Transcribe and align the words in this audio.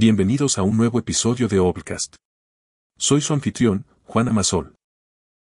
Bienvenidos 0.00 0.58
a 0.58 0.62
un 0.62 0.76
nuevo 0.76 1.00
episodio 1.00 1.48
de 1.48 1.58
Obcast. 1.58 2.14
Soy 2.96 3.20
su 3.20 3.32
anfitrión, 3.32 3.84
Juan 4.04 4.28
Amasol. 4.28 4.76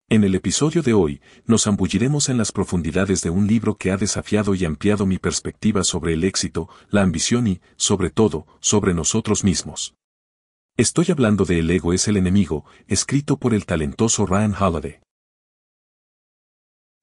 En 0.08 0.24
el 0.24 0.34
episodio 0.34 0.82
de 0.82 0.92
hoy, 0.92 1.20
nos 1.46 1.68
ambulliremos 1.68 2.28
en 2.28 2.36
las 2.36 2.50
profundidades 2.50 3.22
de 3.22 3.30
un 3.30 3.46
libro 3.46 3.76
que 3.76 3.92
ha 3.92 3.96
desafiado 3.96 4.56
y 4.56 4.64
ampliado 4.64 5.06
mi 5.06 5.18
perspectiva 5.18 5.84
sobre 5.84 6.14
el 6.14 6.24
éxito, 6.24 6.68
la 6.88 7.02
ambición 7.02 7.46
y, 7.46 7.60
sobre 7.76 8.10
todo, 8.10 8.44
sobre 8.58 8.92
nosotros 8.92 9.44
mismos. 9.44 9.94
Estoy 10.76 11.12
hablando 11.12 11.44
de 11.44 11.60
El 11.60 11.70
ego 11.70 11.92
es 11.92 12.08
el 12.08 12.16
enemigo, 12.16 12.64
escrito 12.88 13.36
por 13.36 13.54
el 13.54 13.66
talentoso 13.66 14.26
Ryan 14.26 14.56
Holiday. 14.60 14.98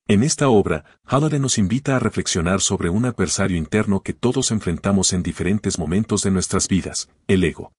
En 0.10 0.24
esta 0.24 0.48
obra, 0.48 0.86
Holiday 1.12 1.38
nos 1.38 1.58
invita 1.58 1.98
a 1.98 2.00
reflexionar 2.00 2.62
sobre 2.62 2.90
un 2.90 3.04
adversario 3.04 3.58
interno 3.58 4.04
que 4.04 4.14
todos 4.14 4.52
enfrentamos 4.52 5.12
en 5.12 5.22
diferentes 5.22 5.78
momentos 5.78 6.24
de 6.24 6.32
nuestras 6.32 6.70
vidas, 6.70 7.10
el 7.28 7.44
ego. 7.44 7.74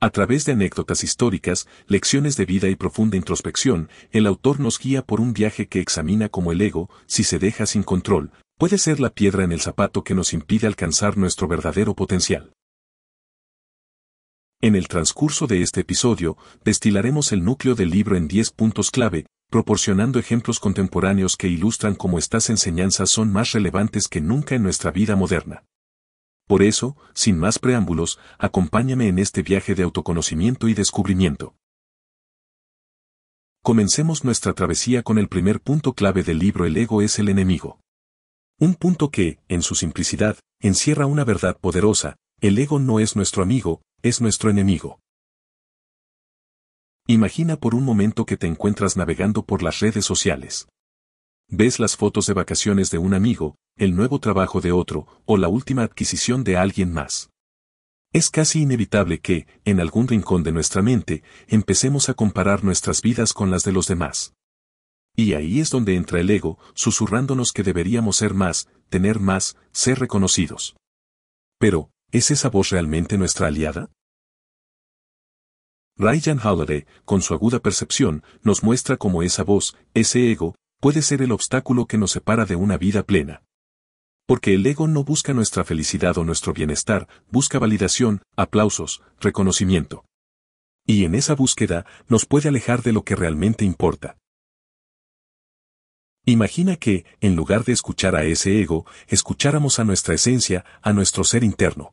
A 0.00 0.08
través 0.08 0.46
de 0.46 0.52
anécdotas 0.52 1.04
históricas, 1.04 1.68
lecciones 1.86 2.38
de 2.38 2.46
vida 2.46 2.70
y 2.70 2.74
profunda 2.74 3.18
introspección, 3.18 3.90
el 4.12 4.26
autor 4.26 4.60
nos 4.60 4.78
guía 4.78 5.02
por 5.02 5.20
un 5.20 5.34
viaje 5.34 5.68
que 5.68 5.80
examina 5.80 6.30
cómo 6.30 6.52
el 6.52 6.62
ego, 6.62 6.88
si 7.04 7.22
se 7.22 7.38
deja 7.38 7.66
sin 7.66 7.82
control, 7.82 8.32
puede 8.56 8.78
ser 8.78 8.98
la 8.98 9.10
piedra 9.10 9.44
en 9.44 9.52
el 9.52 9.60
zapato 9.60 10.04
que 10.04 10.14
nos 10.14 10.32
impide 10.32 10.66
alcanzar 10.66 11.18
nuestro 11.18 11.48
verdadero 11.48 11.94
potencial. 11.94 12.54
En 14.62 14.74
el 14.74 14.88
transcurso 14.88 15.46
de 15.46 15.60
este 15.60 15.82
episodio, 15.82 16.38
destilaremos 16.64 17.30
el 17.30 17.44
núcleo 17.44 17.74
del 17.74 17.90
libro 17.90 18.16
en 18.16 18.26
10 18.26 18.52
puntos 18.52 18.90
clave, 18.90 19.26
proporcionando 19.52 20.18
ejemplos 20.18 20.58
contemporáneos 20.58 21.36
que 21.36 21.46
ilustran 21.46 21.94
cómo 21.94 22.18
estas 22.18 22.48
enseñanzas 22.48 23.10
son 23.10 23.30
más 23.30 23.52
relevantes 23.52 24.08
que 24.08 24.22
nunca 24.22 24.54
en 24.54 24.62
nuestra 24.62 24.90
vida 24.90 25.14
moderna. 25.14 25.62
Por 26.48 26.62
eso, 26.62 26.96
sin 27.12 27.38
más 27.38 27.58
preámbulos, 27.58 28.18
acompáñame 28.38 29.08
en 29.08 29.18
este 29.18 29.42
viaje 29.42 29.74
de 29.74 29.82
autoconocimiento 29.82 30.68
y 30.68 30.74
descubrimiento. 30.74 31.54
Comencemos 33.62 34.24
nuestra 34.24 34.54
travesía 34.54 35.02
con 35.02 35.18
el 35.18 35.28
primer 35.28 35.60
punto 35.60 35.92
clave 35.92 36.22
del 36.22 36.38
libro 36.38 36.64
El 36.64 36.78
ego 36.78 37.02
es 37.02 37.18
el 37.18 37.28
enemigo. 37.28 37.78
Un 38.58 38.74
punto 38.74 39.10
que, 39.10 39.38
en 39.48 39.60
su 39.60 39.74
simplicidad, 39.74 40.38
encierra 40.60 41.04
una 41.04 41.24
verdad 41.24 41.58
poderosa, 41.60 42.16
el 42.40 42.58
ego 42.58 42.78
no 42.78 43.00
es 43.00 43.16
nuestro 43.16 43.42
amigo, 43.42 43.82
es 44.02 44.22
nuestro 44.22 44.48
enemigo. 44.48 45.01
Imagina 47.06 47.56
por 47.56 47.74
un 47.74 47.84
momento 47.84 48.24
que 48.26 48.36
te 48.36 48.46
encuentras 48.46 48.96
navegando 48.96 49.44
por 49.44 49.62
las 49.62 49.80
redes 49.80 50.04
sociales. 50.04 50.68
Ves 51.48 51.78
las 51.80 51.96
fotos 51.96 52.26
de 52.26 52.34
vacaciones 52.34 52.90
de 52.90 52.98
un 52.98 53.12
amigo, 53.12 53.56
el 53.76 53.96
nuevo 53.96 54.20
trabajo 54.20 54.60
de 54.60 54.72
otro, 54.72 55.06
o 55.26 55.36
la 55.36 55.48
última 55.48 55.82
adquisición 55.82 56.44
de 56.44 56.56
alguien 56.56 56.92
más. 56.92 57.30
Es 58.12 58.30
casi 58.30 58.62
inevitable 58.62 59.20
que, 59.20 59.46
en 59.64 59.80
algún 59.80 60.06
rincón 60.06 60.42
de 60.42 60.52
nuestra 60.52 60.82
mente, 60.82 61.22
empecemos 61.48 62.08
a 62.08 62.14
comparar 62.14 62.62
nuestras 62.62 63.02
vidas 63.02 63.32
con 63.32 63.50
las 63.50 63.64
de 63.64 63.72
los 63.72 63.88
demás. 63.88 64.34
Y 65.16 65.34
ahí 65.34 65.60
es 65.60 65.70
donde 65.70 65.96
entra 65.96 66.20
el 66.20 66.30
ego, 66.30 66.58
susurrándonos 66.74 67.52
que 67.52 67.62
deberíamos 67.62 68.16
ser 68.16 68.32
más, 68.32 68.68
tener 68.88 69.18
más, 69.18 69.56
ser 69.72 69.98
reconocidos. 69.98 70.76
Pero, 71.58 71.90
¿es 72.12 72.30
esa 72.30 72.48
voz 72.48 72.70
realmente 72.70 73.18
nuestra 73.18 73.48
aliada? 73.48 73.90
Ryan 75.96 76.40
Holiday, 76.42 76.86
con 77.04 77.20
su 77.20 77.34
aguda 77.34 77.60
percepción, 77.60 78.22
nos 78.42 78.62
muestra 78.62 78.96
cómo 78.96 79.22
esa 79.22 79.44
voz, 79.44 79.76
ese 79.94 80.30
ego, 80.30 80.54
puede 80.80 81.02
ser 81.02 81.22
el 81.22 81.32
obstáculo 81.32 81.86
que 81.86 81.98
nos 81.98 82.12
separa 82.12 82.44
de 82.46 82.56
una 82.56 82.78
vida 82.78 83.02
plena. 83.02 83.42
Porque 84.26 84.54
el 84.54 84.66
ego 84.66 84.88
no 84.88 85.04
busca 85.04 85.34
nuestra 85.34 85.64
felicidad 85.64 86.16
o 86.16 86.24
nuestro 86.24 86.52
bienestar, 86.52 87.08
busca 87.30 87.58
validación, 87.58 88.22
aplausos, 88.36 89.02
reconocimiento. 89.20 90.04
Y 90.86 91.04
en 91.04 91.14
esa 91.14 91.34
búsqueda 91.34 91.86
nos 92.08 92.24
puede 92.24 92.48
alejar 92.48 92.82
de 92.82 92.92
lo 92.92 93.04
que 93.04 93.14
realmente 93.14 93.64
importa. 93.64 94.16
Imagina 96.24 96.76
que, 96.76 97.04
en 97.20 97.36
lugar 97.36 97.64
de 97.64 97.72
escuchar 97.72 98.16
a 98.16 98.24
ese 98.24 98.60
ego, 98.60 98.86
escucháramos 99.08 99.78
a 99.78 99.84
nuestra 99.84 100.14
esencia, 100.14 100.64
a 100.80 100.92
nuestro 100.92 101.24
ser 101.24 101.44
interno. 101.44 101.92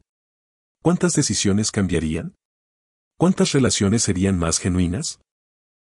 ¿Cuántas 0.81 1.13
decisiones 1.13 1.71
cambiarían? 1.71 2.35
¿Cuántas 3.19 3.52
relaciones 3.52 4.03
serían 4.03 4.40
más 4.40 4.59
genuinas? 4.59 5.19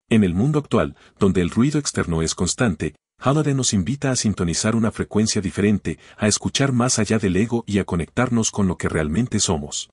En 0.10 0.26
el 0.26 0.34
mundo 0.34 0.60
actual, 0.60 0.98
donde 1.18 1.40
el 1.40 1.52
ruido 1.52 1.80
externo 1.80 2.22
es 2.22 2.36
constante, 2.36 2.96
Halliday 3.18 3.54
nos 3.54 3.72
invita 3.72 4.12
a 4.12 4.18
sintonizar 4.18 4.76
una 4.76 4.92
frecuencia 4.92 5.42
diferente, 5.42 6.00
a 6.18 6.28
escuchar 6.28 6.74
más 6.74 7.00
allá 7.00 7.20
del 7.20 7.38
ego 7.38 7.64
y 7.66 7.80
a 7.80 7.86
conectarnos 7.86 8.52
con 8.52 8.68
lo 8.68 8.76
que 8.76 8.90
realmente 8.90 9.40
somos. 9.40 9.90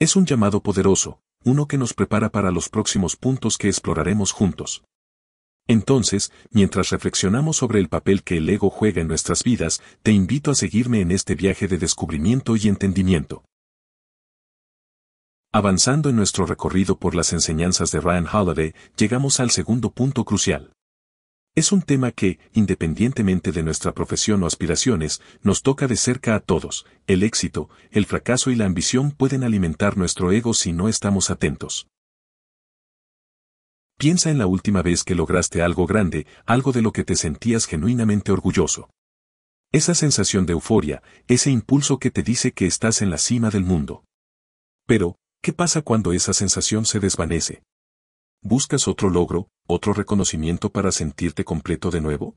Es 0.00 0.16
un 0.16 0.26
llamado 0.26 0.60
poderoso, 0.60 1.20
uno 1.44 1.68
que 1.68 1.78
nos 1.78 1.94
prepara 1.94 2.32
para 2.32 2.50
los 2.50 2.68
próximos 2.68 3.14
puntos 3.14 3.58
que 3.58 3.68
exploraremos 3.68 4.32
juntos. 4.32 4.82
Entonces, 5.68 6.32
mientras 6.50 6.90
reflexionamos 6.90 7.58
sobre 7.58 7.78
el 7.78 7.88
papel 7.88 8.24
que 8.24 8.38
el 8.38 8.48
ego 8.48 8.70
juega 8.70 9.00
en 9.00 9.06
nuestras 9.06 9.44
vidas, 9.44 9.80
te 10.02 10.10
invito 10.10 10.50
a 10.50 10.56
seguirme 10.56 11.00
en 11.00 11.12
este 11.12 11.36
viaje 11.36 11.68
de 11.68 11.78
descubrimiento 11.78 12.56
y 12.56 12.66
entendimiento. 12.66 13.44
Avanzando 15.54 16.08
en 16.08 16.16
nuestro 16.16 16.46
recorrido 16.46 16.96
por 16.96 17.14
las 17.14 17.34
enseñanzas 17.34 17.90
de 17.90 18.00
Ryan 18.00 18.26
Holiday, 18.26 18.74
llegamos 18.96 19.38
al 19.38 19.50
segundo 19.50 19.90
punto 19.90 20.24
crucial. 20.24 20.72
Es 21.54 21.72
un 21.72 21.82
tema 21.82 22.10
que, 22.10 22.38
independientemente 22.54 23.52
de 23.52 23.62
nuestra 23.62 23.92
profesión 23.92 24.42
o 24.42 24.46
aspiraciones, 24.46 25.20
nos 25.42 25.60
toca 25.60 25.86
de 25.86 25.96
cerca 25.96 26.34
a 26.34 26.40
todos. 26.40 26.86
El 27.06 27.22
éxito, 27.22 27.68
el 27.90 28.06
fracaso 28.06 28.50
y 28.50 28.54
la 28.54 28.64
ambición 28.64 29.10
pueden 29.10 29.44
alimentar 29.44 29.98
nuestro 29.98 30.32
ego 30.32 30.54
si 30.54 30.72
no 30.72 30.88
estamos 30.88 31.28
atentos. 31.28 31.86
Piensa 33.98 34.30
en 34.30 34.38
la 34.38 34.46
última 34.46 34.80
vez 34.80 35.04
que 35.04 35.14
lograste 35.14 35.60
algo 35.60 35.86
grande, 35.86 36.26
algo 36.46 36.72
de 36.72 36.80
lo 36.80 36.92
que 36.92 37.04
te 37.04 37.14
sentías 37.14 37.66
genuinamente 37.66 38.32
orgulloso. 38.32 38.88
Esa 39.70 39.94
sensación 39.94 40.46
de 40.46 40.54
euforia, 40.54 41.02
ese 41.28 41.50
impulso 41.50 41.98
que 41.98 42.10
te 42.10 42.22
dice 42.22 42.52
que 42.52 42.64
estás 42.64 43.02
en 43.02 43.10
la 43.10 43.18
cima 43.18 43.50
del 43.50 43.64
mundo. 43.64 44.04
Pero, 44.86 45.16
¿qué 45.42 45.52
pasa 45.52 45.82
cuando 45.82 46.12
esa 46.12 46.32
sensación 46.32 46.86
se 46.86 47.00
desvanece? 47.00 47.64
¿Buscas 48.42 48.86
otro 48.86 49.10
logro, 49.10 49.48
otro 49.66 49.92
reconocimiento 49.92 50.70
para 50.70 50.92
sentirte 50.92 51.44
completo 51.44 51.90
de 51.90 52.00
nuevo? 52.00 52.36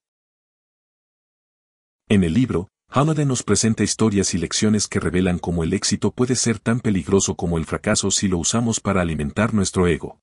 En 2.09 2.23
el 2.23 2.33
libro, 2.33 2.69
Halliday 2.89 3.25
nos 3.25 3.43
presenta 3.43 3.83
historias 3.83 4.33
y 4.33 4.39
lecciones 4.39 4.88
que 4.88 4.99
revelan 4.99 5.38
cómo 5.38 5.63
el 5.63 5.73
éxito 5.73 6.11
puede 6.11 6.35
ser 6.35 6.59
tan 6.59 6.79
peligroso 6.79 7.35
como 7.35 7.57
el 7.57 7.66
fracaso 7.66 8.09
si 8.09 8.27
lo 8.27 8.39
usamos 8.39 8.79
para 8.79 9.01
alimentar 9.01 9.53
nuestro 9.53 9.87
ego. 9.87 10.19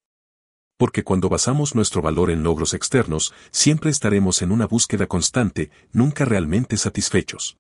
Porque 0.77 1.05
cuando 1.05 1.29
basamos 1.29 1.77
nuestro 1.77 2.03
valor 2.03 2.31
en 2.31 2.43
logros 2.43 2.75
externos, 2.75 3.33
siempre 3.53 3.91
estaremos 3.91 4.43
en 4.43 4.51
una 4.51 4.67
búsqueda 4.67 5.07
constante, 5.07 5.71
nunca 5.93 6.25
realmente 6.25 6.77
satisfechos. 6.77 7.59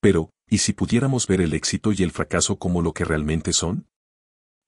Pero, 0.00 0.30
¿y 0.48 0.58
si 0.58 0.72
pudiéramos 0.72 1.26
ver 1.26 1.40
el 1.40 1.54
éxito 1.54 1.92
y 1.92 2.02
el 2.02 2.10
fracaso 2.10 2.58
como 2.58 2.82
lo 2.82 2.92
que 2.92 3.04
realmente 3.04 3.52
son? 3.52 3.86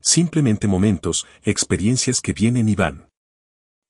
Simplemente 0.00 0.66
momentos, 0.66 1.26
experiencias 1.42 2.20
que 2.20 2.32
vienen 2.32 2.68
y 2.68 2.74
van. 2.74 3.10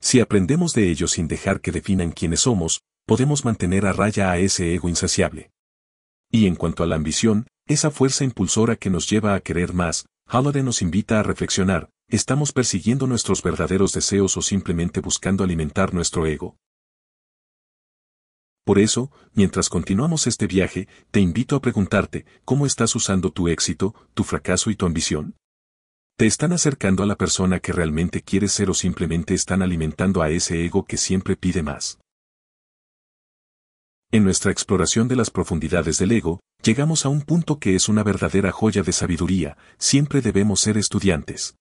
Si 0.01 0.21
aprendemos 0.21 0.73
de 0.73 0.91
ellos 0.91 1.13
sin 1.13 1.29
dejar 1.29 1.61
que 1.61 1.73
definan 1.73 2.13
quiénes 2.13 2.41
somos, 2.41 2.83
podemos 3.07 3.45
mantener 3.45 3.87
a 3.87 3.93
raya 3.93 4.31
a 4.31 4.39
ese 4.39 4.75
ego 4.75 4.89
insaciable. 4.89 5.51
Y 6.31 6.47
en 6.47 6.57
cuanto 6.57 6.83
a 6.83 6.87
la 6.87 6.97
ambición, 6.97 7.47
esa 7.67 7.91
fuerza 7.91 8.25
impulsora 8.25 8.77
que 8.77 8.91
nos 8.91 9.09
lleva 9.09 9.35
a 9.35 9.41
querer 9.41 9.73
más, 9.75 10.07
Halliday 10.27 10.63
nos 10.63 10.81
invita 10.81 11.21
a 11.21 11.23
reflexionar, 11.23 11.91
¿estamos 12.09 12.53
persiguiendo 12.53 13.07
nuestros 13.07 13.43
verdaderos 13.43 13.93
deseos 13.93 14.37
o 14.37 14.43
simplemente 14.43 15.01
buscando 15.01 15.45
alimentar 15.45 15.93
nuestro 15.93 16.27
ego? 16.27 16.57
Por 18.71 18.79
eso, 18.79 19.11
mientras 19.35 19.69
continuamos 19.69 20.29
este 20.29 20.47
viaje, 20.47 20.87
te 21.11 21.19
invito 21.19 21.57
a 21.57 21.61
preguntarte, 21.61 22.25
¿cómo 22.45 22.67
estás 22.67 22.95
usando 22.95 23.33
tu 23.33 23.49
éxito, 23.49 23.97
tu 24.15 24.23
fracaso 24.23 24.71
y 24.71 24.77
tu 24.77 24.87
ambición? 24.87 25.35
¿Te 26.17 26.27
están 26.27 26.53
acercando 26.53 27.03
a 27.03 27.07
la 27.07 27.17
persona 27.17 27.59
que 27.59 27.73
realmente 27.73 28.23
quieres 28.23 28.53
ser 28.53 28.71
o 28.71 28.75
simplemente 28.75 29.35
están 29.35 29.63
alimentando 29.63 30.23
a 30.23 30.31
ese 30.31 30.65
ego 30.65 30.85
que 30.85 30.99
siempre 30.99 31.35
pide 31.35 31.65
más? 31.65 31.99
En 34.13 34.23
nuestra 34.23 34.53
exploración 34.53 35.09
de 35.09 35.17
las 35.17 35.31
profundidades 35.31 35.99
del 35.99 36.13
ego, 36.13 36.39
llegamos 36.63 37.05
a 37.05 37.09
un 37.09 37.23
punto 37.23 37.59
que 37.59 37.75
es 37.75 37.89
una 37.89 38.05
verdadera 38.05 38.53
joya 38.53 38.85
de 38.85 38.93
sabiduría, 38.93 39.59
siempre 39.79 40.21
debemos 40.21 40.61
ser 40.61 40.79
estudiantes. 40.79 41.57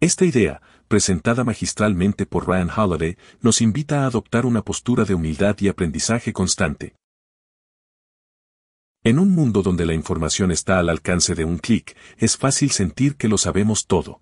Esta 0.00 0.24
idea, 0.24 0.62
presentada 0.92 1.42
magistralmente 1.42 2.26
por 2.26 2.46
Ryan 2.46 2.68
Holiday, 2.68 3.16
nos 3.40 3.62
invita 3.62 4.02
a 4.02 4.06
adoptar 4.06 4.44
una 4.44 4.60
postura 4.60 5.06
de 5.06 5.14
humildad 5.14 5.56
y 5.60 5.68
aprendizaje 5.68 6.34
constante. 6.34 6.96
En 9.02 9.18
un 9.18 9.30
mundo 9.30 9.62
donde 9.62 9.86
la 9.86 9.94
información 9.94 10.50
está 10.50 10.78
al 10.78 10.90
alcance 10.90 11.34
de 11.34 11.46
un 11.46 11.56
clic, 11.56 11.96
es 12.18 12.36
fácil 12.36 12.72
sentir 12.72 13.16
que 13.16 13.28
lo 13.28 13.38
sabemos 13.38 13.86
todo. 13.86 14.20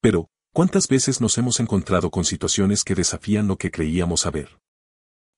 Pero, 0.00 0.28
¿cuántas 0.54 0.86
veces 0.86 1.20
nos 1.20 1.36
hemos 1.38 1.58
encontrado 1.58 2.12
con 2.12 2.24
situaciones 2.24 2.84
que 2.84 2.94
desafían 2.94 3.48
lo 3.48 3.56
que 3.56 3.72
creíamos 3.72 4.20
saber? 4.20 4.60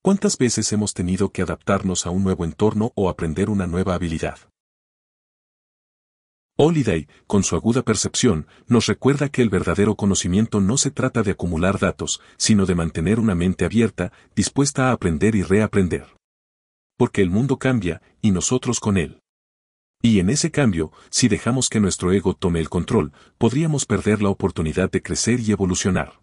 ¿Cuántas 0.02 0.36
veces 0.36 0.70
hemos 0.74 0.92
tenido 0.92 1.30
que 1.32 1.40
adaptarnos 1.40 2.04
a 2.04 2.10
un 2.10 2.24
nuevo 2.24 2.44
entorno 2.44 2.92
o 2.94 3.08
aprender 3.08 3.48
una 3.48 3.66
nueva 3.66 3.94
habilidad? 3.94 4.51
Holiday, 6.56 7.08
con 7.26 7.44
su 7.44 7.56
aguda 7.56 7.82
percepción, 7.82 8.46
nos 8.66 8.86
recuerda 8.86 9.30
que 9.30 9.40
el 9.40 9.48
verdadero 9.48 9.96
conocimiento 9.96 10.60
no 10.60 10.76
se 10.76 10.90
trata 10.90 11.22
de 11.22 11.30
acumular 11.30 11.78
datos, 11.78 12.20
sino 12.36 12.66
de 12.66 12.74
mantener 12.74 13.18
una 13.18 13.34
mente 13.34 13.64
abierta, 13.64 14.12
dispuesta 14.36 14.88
a 14.88 14.92
aprender 14.92 15.34
y 15.34 15.42
reaprender. 15.42 16.14
Porque 16.98 17.22
el 17.22 17.30
mundo 17.30 17.58
cambia, 17.58 18.02
y 18.20 18.32
nosotros 18.32 18.80
con 18.80 18.98
él. 18.98 19.20
Y 20.02 20.18
en 20.18 20.28
ese 20.28 20.50
cambio, 20.50 20.92
si 21.10 21.28
dejamos 21.28 21.70
que 21.70 21.80
nuestro 21.80 22.12
ego 22.12 22.34
tome 22.34 22.60
el 22.60 22.68
control, 22.68 23.12
podríamos 23.38 23.86
perder 23.86 24.20
la 24.20 24.28
oportunidad 24.28 24.90
de 24.90 25.00
crecer 25.00 25.40
y 25.40 25.52
evolucionar. 25.52 26.20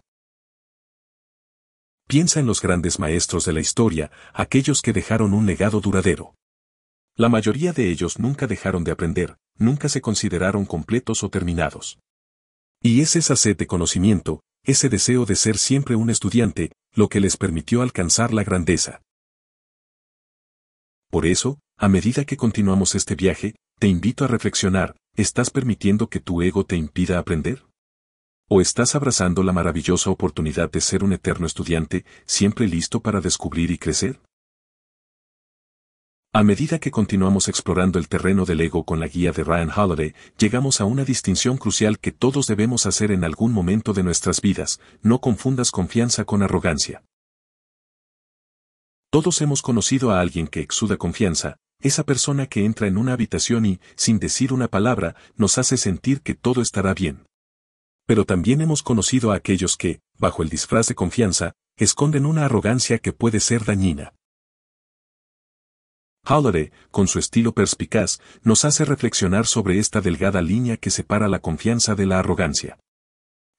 Piensa 2.07 2.39
en 2.39 2.45
los 2.45 2.61
grandes 2.61 2.99
maestros 2.99 3.45
de 3.45 3.53
la 3.53 3.61
historia, 3.61 4.11
aquellos 4.33 4.83
que 4.83 4.93
dejaron 4.93 5.33
un 5.33 5.47
legado 5.47 5.79
duradero. 5.79 6.35
La 7.15 7.29
mayoría 7.29 7.73
de 7.73 7.89
ellos 7.89 8.19
nunca 8.19 8.47
dejaron 8.47 8.83
de 8.83 8.91
aprender, 8.91 9.37
nunca 9.59 9.89
se 9.89 10.01
consideraron 10.01 10.65
completos 10.65 11.23
o 11.23 11.29
terminados. 11.29 12.00
Y 12.81 13.01
es 13.01 13.15
esa 13.15 13.35
sed 13.35 13.57
de 13.57 13.67
conocimiento, 13.67 14.41
ese 14.63 14.89
deseo 14.89 15.25
de 15.25 15.35
ser 15.35 15.57
siempre 15.57 15.95
un 15.95 16.09
estudiante, 16.09 16.71
lo 16.95 17.09
que 17.09 17.19
les 17.19 17.38
permitió 17.38 17.81
alcanzar 17.81 18.33
la 18.33 18.44
grandeza. 18.44 19.01
Por 21.11 21.25
eso, 21.25 21.59
a 21.77 21.89
medida 21.89 22.25
que 22.25 22.38
continuamos 22.38 22.95
este 22.95 23.15
viaje, 23.15 23.56
te 23.79 23.88
invito 23.88 24.25
a 24.25 24.27
reflexionar, 24.27 24.95
¿estás 25.15 25.50
permitiendo 25.50 26.09
que 26.09 26.19
tu 26.19 26.41
ego 26.41 26.65
te 26.65 26.75
impida 26.75 27.19
aprender? 27.19 27.65
¿O 28.47 28.61
estás 28.61 28.95
abrazando 28.95 29.44
la 29.44 29.53
maravillosa 29.53 30.09
oportunidad 30.09 30.71
de 30.71 30.81
ser 30.81 31.03
un 31.03 31.13
eterno 31.13 31.45
estudiante, 31.45 32.06
siempre 32.25 32.67
listo 32.67 33.01
para 33.01 33.21
descubrir 33.21 33.71
y 33.71 33.77
crecer? 33.77 34.19
A 36.31 36.43
medida 36.43 36.77
que 36.77 36.91
continuamos 36.91 37.47
explorando 37.47 37.97
el 37.97 38.07
terreno 38.07 38.45
del 38.45 38.61
ego 38.61 38.83
con 38.83 38.99
la 38.99 39.07
guía 39.07 39.31
de 39.31 39.43
Ryan 39.43 39.71
Holiday, 39.75 40.13
llegamos 40.37 40.79
a 40.79 40.85
una 40.85 41.03
distinción 41.03 41.57
crucial 41.57 41.97
que 41.97 42.11
todos 42.11 42.45
debemos 42.45 42.85
hacer 42.85 43.11
en 43.11 43.23
algún 43.23 43.51
momento 43.51 43.93
de 43.93 44.03
nuestras 44.03 44.39
vidas, 44.39 44.79
no 45.01 45.21
confundas 45.21 45.71
confianza 45.71 46.25
con 46.25 46.43
arrogancia. 46.43 47.03
Todos 49.09 49.41
hemos 49.41 49.63
conocido 49.63 50.11
a 50.11 50.21
alguien 50.21 50.47
que 50.47 50.59
exuda 50.59 50.97
confianza, 50.97 51.57
esa 51.81 52.03
persona 52.03 52.45
que 52.45 52.63
entra 52.63 52.85
en 52.85 52.99
una 52.99 53.13
habitación 53.13 53.65
y, 53.65 53.79
sin 53.95 54.19
decir 54.19 54.53
una 54.53 54.67
palabra, 54.67 55.15
nos 55.35 55.57
hace 55.57 55.77
sentir 55.77 56.21
que 56.21 56.35
todo 56.35 56.61
estará 56.61 56.93
bien. 56.93 57.25
Pero 58.05 58.25
también 58.25 58.61
hemos 58.61 58.83
conocido 58.83 59.31
a 59.31 59.35
aquellos 59.35 59.77
que, 59.77 60.01
bajo 60.19 60.43
el 60.43 60.49
disfraz 60.49 60.89
de 60.89 60.95
confianza, 60.95 61.53
esconden 61.75 62.27
una 62.27 62.45
arrogancia 62.45 62.99
que 62.99 63.13
puede 63.13 63.39
ser 63.39 63.65
dañina. 63.65 64.13
Holiday, 66.25 66.71
con 66.92 67.07
su 67.07 67.19
estilo 67.19 67.54
perspicaz, 67.54 68.19
nos 68.44 68.66
hace 68.66 68.86
reflexionar 68.86 69.45
sobre 69.45 69.80
esta 69.80 70.01
delgada 70.01 70.42
línea 70.42 70.77
que 70.77 70.89
separa 70.89 71.27
la 71.27 71.39
confianza 71.39 71.95
de 71.95 72.06
la 72.06 72.19
arrogancia. 72.19 72.77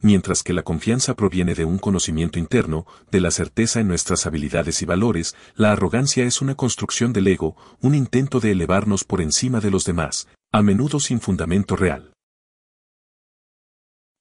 Mientras 0.03 0.43
que 0.43 0.55
la 0.55 0.63
confianza 0.63 1.15
proviene 1.15 1.55
de 1.55 1.67
un 1.67 1.79
conocimiento 1.79 2.39
interno, 2.39 2.87
de 3.11 3.21
la 3.21 3.31
certeza 3.31 3.81
en 3.81 3.89
nuestras 3.89 4.25
habilidades 4.25 4.81
y 4.81 4.87
valores, 4.87 5.37
la 5.57 5.73
arrogancia 5.73 6.25
es 6.25 6.41
una 6.41 6.55
construcción 6.55 7.13
del 7.13 7.27
ego, 7.27 7.55
un 7.83 7.95
intento 7.95 8.41
de 8.41 8.53
elevarnos 8.53 9.05
por 9.05 9.21
encima 9.21 9.61
de 9.61 9.71
los 9.71 9.85
demás, 9.85 10.27
a 10.53 10.63
menudo 10.63 11.01
sin 11.01 11.21
fundamento 11.21 11.77
real. 11.77 12.13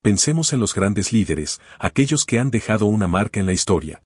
Pensemos 0.02 0.52
en 0.54 0.60
los 0.60 0.74
grandes 0.74 1.14
líderes, 1.14 1.62
aquellos 1.78 2.26
que 2.26 2.40
han 2.40 2.52
dejado 2.52 2.86
una 2.86 3.08
marca 3.08 3.40
en 3.40 3.46
la 3.46 3.54
historia. 3.54 4.02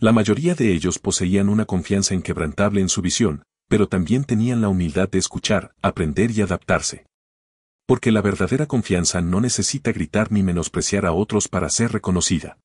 La 0.00 0.12
mayoría 0.12 0.54
de 0.54 0.72
ellos 0.72 0.98
poseían 0.98 1.48
una 1.48 1.66
confianza 1.66 2.14
inquebrantable 2.14 2.80
en 2.80 2.88
su 2.88 3.00
visión, 3.00 3.44
pero 3.68 3.88
también 3.88 4.24
tenían 4.24 4.60
la 4.60 4.68
humildad 4.68 5.08
de 5.08 5.18
escuchar, 5.18 5.74
aprender 5.82 6.30
y 6.32 6.42
adaptarse. 6.42 7.06
Porque 7.86 8.10
la 8.10 8.20
verdadera 8.20 8.66
confianza 8.66 9.20
no 9.20 9.40
necesita 9.40 9.92
gritar 9.92 10.32
ni 10.32 10.42
menospreciar 10.42 11.06
a 11.06 11.12
otros 11.12 11.48
para 11.48 11.70
ser 11.70 11.92
reconocida. 11.92 12.58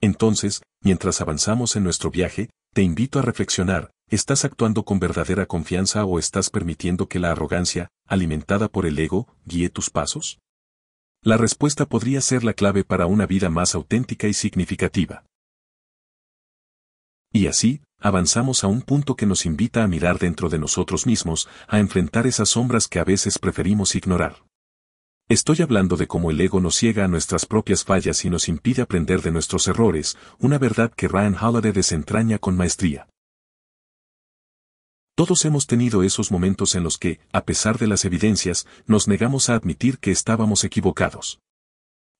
Entonces, 0.00 0.62
mientras 0.82 1.20
avanzamos 1.20 1.76
en 1.76 1.84
nuestro 1.84 2.10
viaje, 2.10 2.50
te 2.72 2.82
invito 2.82 3.18
a 3.18 3.22
reflexionar, 3.22 3.90
¿estás 4.08 4.44
actuando 4.44 4.84
con 4.84 5.00
verdadera 5.00 5.46
confianza 5.46 6.04
o 6.04 6.18
estás 6.18 6.50
permitiendo 6.50 7.08
que 7.08 7.18
la 7.18 7.32
arrogancia, 7.32 7.88
alimentada 8.06 8.68
por 8.68 8.86
el 8.86 8.98
ego, 8.98 9.26
guíe 9.44 9.68
tus 9.68 9.90
pasos? 9.90 10.38
La 11.22 11.36
respuesta 11.36 11.86
podría 11.86 12.20
ser 12.20 12.44
la 12.44 12.52
clave 12.52 12.84
para 12.84 13.06
una 13.06 13.26
vida 13.26 13.50
más 13.50 13.74
auténtica 13.74 14.28
y 14.28 14.34
significativa. 14.34 15.24
Y 17.32 17.48
así, 17.48 17.82
avanzamos 17.98 18.62
a 18.62 18.68
un 18.68 18.82
punto 18.82 19.16
que 19.16 19.26
nos 19.26 19.44
invita 19.44 19.82
a 19.82 19.88
mirar 19.88 20.18
dentro 20.18 20.48
de 20.48 20.60
nosotros 20.60 21.06
mismos, 21.06 21.48
a 21.66 21.80
enfrentar 21.80 22.28
esas 22.28 22.50
sombras 22.50 22.86
que 22.86 23.00
a 23.00 23.04
veces 23.04 23.38
preferimos 23.40 23.96
ignorar. 23.96 24.44
Estoy 25.28 25.60
hablando 25.60 25.96
de 25.96 26.06
cómo 26.06 26.30
el 26.30 26.40
ego 26.40 26.60
nos 26.60 26.76
ciega 26.76 27.04
a 27.04 27.08
nuestras 27.08 27.46
propias 27.46 27.84
fallas 27.84 28.24
y 28.24 28.30
nos 28.30 28.48
impide 28.48 28.82
aprender 28.82 29.20
de 29.20 29.32
nuestros 29.32 29.66
errores, 29.66 30.16
una 30.38 30.56
verdad 30.56 30.92
que 30.96 31.08
Ryan 31.08 31.34
Holiday 31.34 31.72
desentraña 31.72 32.38
con 32.38 32.56
maestría. 32.56 33.08
Todos 35.18 35.44
hemos 35.44 35.66
tenido 35.66 36.04
esos 36.04 36.30
momentos 36.30 36.76
en 36.76 36.84
los 36.84 36.96
que, 36.96 37.18
a 37.32 37.44
pesar 37.44 37.76
de 37.76 37.88
las 37.88 38.04
evidencias, 38.04 38.68
nos 38.86 39.08
negamos 39.08 39.50
a 39.50 39.56
admitir 39.56 39.98
que 39.98 40.12
estábamos 40.12 40.62
equivocados. 40.62 41.40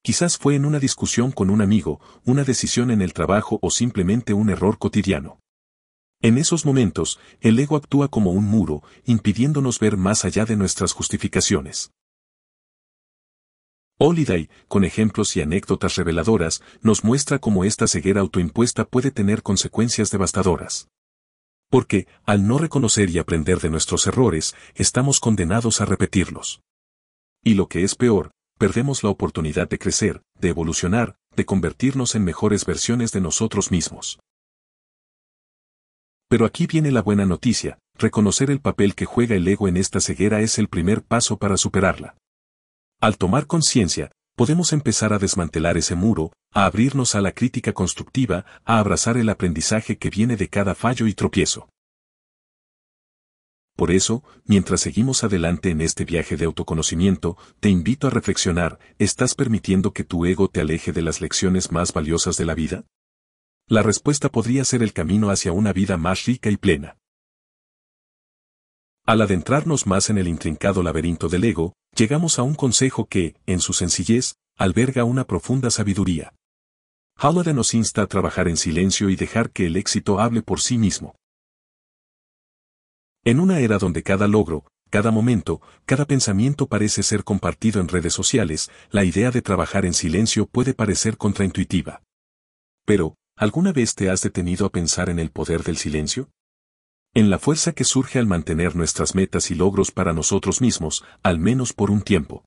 Quizás 0.03 0.37
fue 0.37 0.55
en 0.55 0.65
una 0.65 0.79
discusión 0.79 1.31
con 1.31 1.49
un 1.49 1.61
amigo, 1.61 2.01
una 2.25 2.43
decisión 2.43 2.91
en 2.91 3.01
el 3.01 3.13
trabajo 3.13 3.57
o 3.61 3.69
simplemente 3.69 4.33
un 4.33 4.49
error 4.49 4.77
cotidiano. 4.77 5.39
En 6.21 6.37
esos 6.37 6.65
momentos, 6.65 7.21
el 7.39 7.57
ego 7.57 7.77
actúa 7.77 8.09
como 8.09 8.33
un 8.33 8.43
muro, 8.43 8.83
impidiéndonos 9.05 9.79
ver 9.79 9.95
más 9.95 10.25
allá 10.25 10.43
de 10.43 10.57
nuestras 10.57 10.91
justificaciones. 10.91 11.93
Holiday, 13.97 14.49
con 14.67 14.83
ejemplos 14.83 15.37
y 15.37 15.41
anécdotas 15.41 15.95
reveladoras, 15.95 16.61
nos 16.81 17.05
muestra 17.05 17.39
cómo 17.39 17.63
esta 17.63 17.87
ceguera 17.87 18.19
autoimpuesta 18.19 18.83
puede 18.83 19.11
tener 19.11 19.41
consecuencias 19.41 20.11
devastadoras. 20.11 20.89
Porque, 21.69 22.07
al 22.25 22.47
no 22.47 22.57
reconocer 22.57 23.09
y 23.09 23.19
aprender 23.19 23.59
de 23.59 23.69
nuestros 23.69 24.07
errores, 24.07 24.55
estamos 24.75 25.19
condenados 25.19 25.81
a 25.81 25.85
repetirlos. 25.85 26.61
Y 27.43 27.53
lo 27.53 27.67
que 27.67 27.83
es 27.83 27.95
peor, 27.95 28.31
perdemos 28.57 29.03
la 29.03 29.09
oportunidad 29.09 29.69
de 29.69 29.79
crecer, 29.79 30.21
de 30.39 30.49
evolucionar, 30.49 31.15
de 31.35 31.45
convertirnos 31.45 32.15
en 32.15 32.23
mejores 32.23 32.65
versiones 32.65 33.11
de 33.11 33.21
nosotros 33.21 33.71
mismos. 33.71 34.19
Pero 36.27 36.45
aquí 36.45 36.67
viene 36.67 36.91
la 36.91 37.01
buena 37.01 37.25
noticia, 37.25 37.79
reconocer 37.95 38.51
el 38.51 38.59
papel 38.59 38.95
que 38.95 39.05
juega 39.05 39.35
el 39.35 39.47
ego 39.47 39.67
en 39.67 39.77
esta 39.77 39.99
ceguera 39.99 40.41
es 40.41 40.59
el 40.59 40.67
primer 40.67 41.03
paso 41.03 41.37
para 41.37 41.57
superarla. 41.57 42.15
Al 42.99 43.17
tomar 43.17 43.47
conciencia, 43.47 44.11
podemos 44.35 44.73
empezar 44.73 45.13
a 45.13 45.19
desmantelar 45.19 45.77
ese 45.77 45.95
muro, 45.95 46.31
a 46.51 46.65
abrirnos 46.65 47.15
a 47.15 47.21
la 47.21 47.31
crítica 47.31 47.73
constructiva, 47.73 48.45
a 48.65 48.79
abrazar 48.79 49.17
el 49.17 49.29
aprendizaje 49.29 49.97
que 49.97 50.09
viene 50.09 50.35
de 50.35 50.47
cada 50.49 50.75
fallo 50.75 51.07
y 51.07 51.13
tropiezo. 51.13 51.69
Por 53.75 53.91
eso, 53.91 54.23
mientras 54.45 54.81
seguimos 54.81 55.23
adelante 55.23 55.69
en 55.69 55.79
este 55.79 56.03
viaje 56.03 56.35
de 56.35 56.43
autoconocimiento, 56.43 57.37
te 57.61 57.69
invito 57.69 58.07
a 58.07 58.09
reflexionar, 58.09 58.77
¿estás 58.97 59.35
permitiendo 59.35 59.93
que 59.93 60.03
tu 60.03 60.25
ego 60.25 60.49
te 60.49 60.59
aleje 60.59 60.91
de 60.91 61.01
las 61.01 61.21
lecciones 61.21 61.71
más 61.71 61.93
valiosas 61.93 62.35
de 62.35 62.45
la 62.45 62.55
vida? 62.55 62.83
La 63.67 63.81
respuesta 63.81 64.29
podría 64.29 64.65
ser 64.65 64.83
el 64.83 64.91
camino 64.91 65.29
hacia 65.29 65.53
una 65.53 65.71
vida 65.71 65.95
más 65.95 66.25
rica 66.25 66.49
y 66.49 66.57
plena. 66.57 66.97
Al 69.05 69.21
adentrarnos 69.21 69.87
más 69.87 70.09
en 70.09 70.17
el 70.17 70.27
intrincado 70.27 70.83
laberinto 70.83 71.29
del 71.29 71.45
ego, 71.45 71.73
llegamos 71.95 72.37
a 72.37 72.43
un 72.43 72.55
consejo 72.55 73.05
que, 73.05 73.35
en 73.45 73.61
su 73.61 73.73
sencillez, 73.73 74.35
alberga 74.57 75.05
una 75.05 75.23
profunda 75.25 75.71
sabiduría. 75.71 76.33
Holiday 77.21 77.53
nos 77.53 77.73
insta 77.73 78.03
a 78.03 78.07
trabajar 78.07 78.47
en 78.47 78.55
silencio 78.55 79.09
y 79.09 79.17
dejar 79.17 79.51
que 79.51 79.65
el 79.65 79.75
éxito 79.75 80.21
hable 80.21 80.41
por 80.41 80.61
sí 80.61 80.77
mismo. 80.77 81.15
En 83.25 83.41
una 83.41 83.59
era 83.59 83.77
donde 83.77 84.03
cada 84.03 84.25
logro, 84.29 84.63
cada 84.89 85.11
momento, 85.11 85.61
cada 85.85 86.05
pensamiento 86.05 86.67
parece 86.67 87.03
ser 87.03 87.25
compartido 87.25 87.81
en 87.81 87.89
redes 87.89 88.13
sociales, 88.13 88.71
la 88.89 89.03
idea 89.03 89.31
de 89.31 89.41
trabajar 89.41 89.85
en 89.85 89.93
silencio 89.93 90.45
puede 90.45 90.73
parecer 90.73 91.17
contraintuitiva. 91.17 92.03
Pero, 92.85 93.15
¿alguna 93.35 93.73
vez 93.73 93.95
te 93.95 94.09
has 94.09 94.21
detenido 94.21 94.65
a 94.65 94.71
pensar 94.71 95.09
en 95.09 95.19
el 95.19 95.29
poder 95.29 95.63
del 95.63 95.75
silencio? 95.75 96.29
En 97.13 97.29
la 97.29 97.37
fuerza 97.37 97.73
que 97.73 97.83
surge 97.83 98.19
al 98.19 98.27
mantener 98.27 98.77
nuestras 98.77 99.13
metas 99.13 99.51
y 99.51 99.55
logros 99.55 99.91
para 99.91 100.13
nosotros 100.13 100.61
mismos, 100.61 101.03
al 101.21 101.37
menos 101.37 101.73
por 101.73 101.91
un 101.91 102.01
tiempo. 102.01 102.45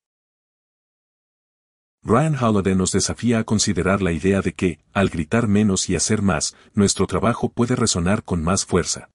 Ryan 2.05 2.35
Holiday 2.35 2.75
nos 2.75 2.91
desafía 2.91 3.39
a 3.39 3.45
considerar 3.45 4.03
la 4.03 4.11
idea 4.11 4.43
de 4.43 4.55
que, 4.55 4.81
al 4.93 5.09
gritar 5.09 5.47
menos 5.47 5.89
y 5.89 5.95
hacer 5.95 6.21
más, 6.21 6.57
nuestro 6.75 7.07
trabajo 7.07 7.49
puede 7.53 7.77
resonar 7.77 8.25
con 8.25 8.43
más 8.43 8.67
fuerza. 8.67 9.09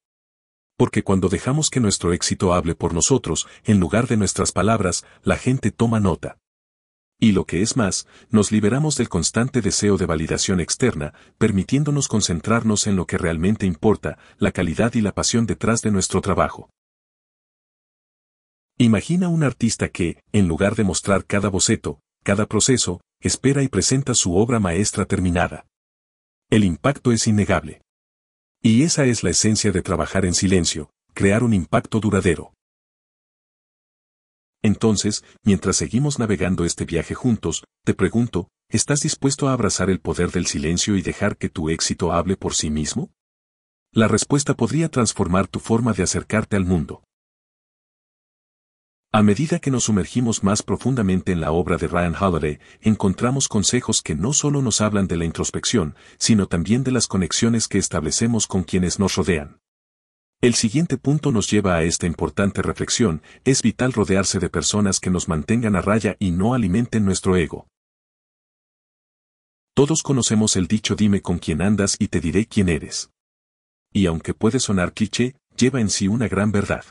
Porque 0.77 1.03
cuando 1.03 1.27
dejamos 1.27 1.69
que 1.69 1.81
nuestro 1.81 2.13
éxito 2.13 2.53
hable 2.53 2.75
por 2.75 2.93
nosotros, 2.93 3.45
en 3.65 3.81
lugar 3.81 4.07
de 4.07 4.15
nuestras 4.15 4.53
palabras, 4.53 5.05
la 5.21 5.35
gente 5.35 5.71
toma 5.71 5.99
nota. 5.99 6.37
Y 7.19 7.33
lo 7.33 7.43
que 7.43 7.61
es 7.61 7.75
más, 7.75 8.07
nos 8.29 8.53
liberamos 8.53 8.95
del 8.95 9.09
constante 9.09 9.59
deseo 9.59 9.97
de 9.97 10.05
validación 10.05 10.61
externa, 10.61 11.13
permitiéndonos 11.37 12.07
concentrarnos 12.07 12.87
en 12.87 12.95
lo 12.95 13.05
que 13.05 13.17
realmente 13.17 13.65
importa, 13.65 14.17
la 14.37 14.53
calidad 14.53 14.93
y 14.93 15.01
la 15.01 15.13
pasión 15.13 15.45
detrás 15.45 15.81
de 15.81 15.91
nuestro 15.91 16.21
trabajo. 16.21 16.69
Imagina 18.77 19.27
un 19.27 19.43
artista 19.43 19.89
que, 19.89 20.23
en 20.31 20.47
lugar 20.47 20.75
de 20.75 20.85
mostrar 20.85 21.25
cada 21.25 21.49
boceto, 21.49 21.99
cada 22.27 22.45
proceso, 22.45 22.99
espera 23.21 23.63
y 23.63 23.69
presenta 23.69 24.13
su 24.13 24.35
obra 24.35 24.59
maestra 24.59 25.05
terminada. 25.05 25.65
El 26.49 26.65
impacto 26.65 27.13
es 27.13 27.25
innegable. 27.25 27.81
Y 28.61 28.83
esa 28.83 29.05
es 29.05 29.23
la 29.23 29.29
esencia 29.29 29.71
de 29.71 29.81
trabajar 29.81 30.25
en 30.25 30.33
silencio, 30.33 30.89
crear 31.13 31.41
un 31.41 31.53
impacto 31.53 32.01
duradero. 32.01 32.51
Entonces, 34.61 35.23
mientras 35.45 35.77
seguimos 35.77 36.19
navegando 36.19 36.65
este 36.65 36.83
viaje 36.83 37.15
juntos, 37.15 37.63
te 37.85 37.93
pregunto, 37.93 38.49
¿estás 38.69 38.99
dispuesto 38.99 39.47
a 39.47 39.53
abrazar 39.53 39.89
el 39.89 40.01
poder 40.01 40.31
del 40.31 40.47
silencio 40.47 40.97
y 40.97 41.01
dejar 41.01 41.37
que 41.37 41.47
tu 41.47 41.69
éxito 41.69 42.11
hable 42.11 42.35
por 42.35 42.55
sí 42.55 42.69
mismo? 42.69 43.09
La 43.93 44.09
respuesta 44.09 44.53
podría 44.53 44.89
transformar 44.89 45.47
tu 45.47 45.61
forma 45.61 45.93
de 45.93 46.03
acercarte 46.03 46.57
al 46.57 46.65
mundo. 46.65 47.03
A 49.13 49.23
medida 49.23 49.59
que 49.59 49.71
nos 49.71 49.85
sumergimos 49.85 50.43
más 50.43 50.61
profundamente 50.61 51.31
en 51.31 51.39
la 51.39 51.51
obra 51.51 51.77
de 51.77 51.87
Ryan 51.87 52.13
Holiday, 52.13 52.59
encontramos 52.81 53.47
consejos 53.47 54.01
que 54.01 54.15
no 54.15 54.33
solo 54.33 54.61
nos 54.61 54.81
hablan 54.81 55.07
de 55.07 55.15
la 55.15 55.23
introspección, 55.23 55.95
sino 56.19 56.47
también 56.47 56.83
de 56.83 56.91
las 56.91 57.07
conexiones 57.07 57.69
que 57.69 57.77
establecemos 57.77 58.47
con 58.47 58.63
quienes 58.63 58.99
nos 58.99 59.15
rodean. 59.15 59.59
El 60.41 60.55
siguiente 60.55 60.97
punto 60.97 61.31
nos 61.31 61.49
lleva 61.49 61.75
a 61.75 61.83
esta 61.83 62.05
importante 62.05 62.61
reflexión, 62.61 63.23
es 63.45 63.61
vital 63.61 63.93
rodearse 63.93 64.39
de 64.39 64.49
personas 64.49 64.99
que 64.99 65.09
nos 65.09 65.29
mantengan 65.29 65.77
a 65.77 65.81
raya 65.81 66.17
y 66.19 66.31
no 66.31 66.53
alimenten 66.53 67.05
nuestro 67.05 67.37
ego. 67.37 67.65
Todos 69.73 70.03
conocemos 70.03 70.57
el 70.57 70.67
dicho 70.67 70.95
dime 70.95 71.21
con 71.21 71.39
quién 71.39 71.61
andas 71.61 71.95
y 71.97 72.09
te 72.09 72.19
diré 72.19 72.45
quién 72.45 72.67
eres. 72.67 73.09
Y 73.93 74.05
aunque 74.05 74.33
puede 74.33 74.59
sonar 74.59 74.93
cliché, 74.93 75.37
lleva 75.55 75.79
en 75.79 75.89
sí 75.89 76.07
una 76.07 76.27
gran 76.27 76.51
verdad. 76.51 76.83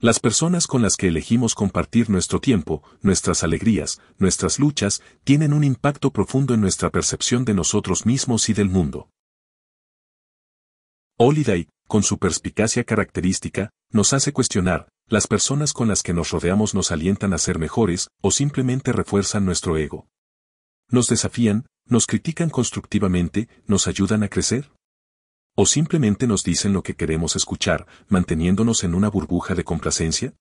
Las 0.00 0.20
personas 0.20 0.68
con 0.68 0.80
las 0.80 0.96
que 0.96 1.08
elegimos 1.08 1.56
compartir 1.56 2.08
nuestro 2.08 2.40
tiempo, 2.40 2.84
nuestras 3.02 3.42
alegrías, 3.42 4.00
nuestras 4.16 4.60
luchas, 4.60 5.02
tienen 5.24 5.52
un 5.52 5.64
impacto 5.64 6.12
profundo 6.12 6.54
en 6.54 6.60
nuestra 6.60 6.90
percepción 6.90 7.44
de 7.44 7.52
nosotros 7.52 8.06
mismos 8.06 8.48
y 8.48 8.52
del 8.52 8.68
mundo. 8.68 9.10
Holiday, 11.16 11.68
con 11.88 12.04
su 12.04 12.18
perspicacia 12.18 12.84
característica, 12.84 13.70
nos 13.90 14.12
hace 14.12 14.32
cuestionar, 14.32 14.88
las 15.08 15.26
personas 15.26 15.72
con 15.72 15.88
las 15.88 16.04
que 16.04 16.14
nos 16.14 16.30
rodeamos 16.30 16.76
nos 16.76 16.92
alientan 16.92 17.32
a 17.32 17.38
ser 17.38 17.58
mejores 17.58 18.06
o 18.22 18.30
simplemente 18.30 18.92
refuerzan 18.92 19.44
nuestro 19.44 19.76
ego. 19.76 20.06
Nos 20.88 21.08
desafían, 21.08 21.66
nos 21.86 22.06
critican 22.06 22.50
constructivamente, 22.50 23.48
nos 23.66 23.88
ayudan 23.88 24.22
a 24.22 24.28
crecer. 24.28 24.70
O 25.60 25.66
simplemente 25.66 26.28
nos 26.28 26.44
dicen 26.44 26.72
lo 26.72 26.84
que 26.84 26.94
queremos 26.94 27.34
escuchar, 27.34 27.88
manteniéndonos 28.06 28.84
en 28.84 28.94
una 28.94 29.08
burbuja 29.10 29.56
de 29.56 29.64
complacencia. 29.64 30.36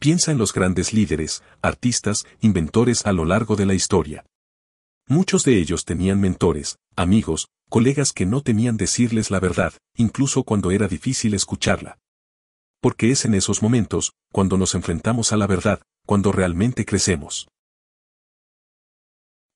Piensa 0.00 0.32
en 0.32 0.38
los 0.38 0.54
grandes 0.54 0.94
líderes, 0.94 1.42
artistas, 1.60 2.24
inventores 2.40 3.04
a 3.04 3.12
lo 3.12 3.26
largo 3.26 3.54
de 3.54 3.66
la 3.66 3.74
historia. 3.74 4.24
Muchos 5.06 5.44
de 5.44 5.58
ellos 5.58 5.84
tenían 5.84 6.22
mentores, 6.22 6.78
amigos, 6.96 7.48
colegas 7.68 8.14
que 8.14 8.24
no 8.24 8.40
temían 8.40 8.78
decirles 8.78 9.30
la 9.30 9.40
verdad, 9.40 9.74
incluso 9.94 10.42
cuando 10.42 10.70
era 10.70 10.88
difícil 10.88 11.34
escucharla. 11.34 11.98
Porque 12.80 13.10
es 13.10 13.26
en 13.26 13.34
esos 13.34 13.60
momentos, 13.62 14.14
cuando 14.32 14.56
nos 14.56 14.74
enfrentamos 14.74 15.34
a 15.34 15.36
la 15.36 15.46
verdad, 15.46 15.82
cuando 16.06 16.32
realmente 16.32 16.86
crecemos. 16.86 17.51